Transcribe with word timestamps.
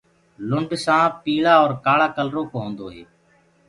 لُنڊ 0.49 0.69
سآنپ 0.85 1.11
پيݪآ 1.23 1.53
اور 1.61 1.71
ڪآۯآ 1.85 2.07
ڪلرو 2.15 2.41
ڪو 2.51 2.57
هوندو 2.63 2.87
هي۔ 2.93 3.03